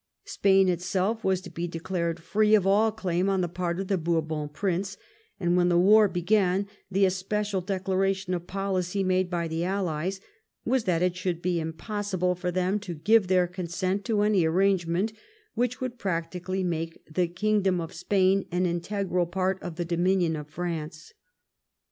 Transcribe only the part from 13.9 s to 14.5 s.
to any